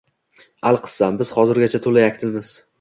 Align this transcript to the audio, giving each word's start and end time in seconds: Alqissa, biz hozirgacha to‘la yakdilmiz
Alqissa, 0.69 1.11
biz 1.21 1.31
hozirgacha 1.37 1.85
to‘la 1.87 2.05
yakdilmiz 2.09 2.55